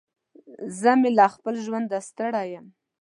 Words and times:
زه 0.79 0.91
مې 0.99 1.09
له 1.17 1.25
خپل 1.35 1.55
ژونده 1.65 1.97
ستړی 2.09 2.47
يم. 2.53 2.65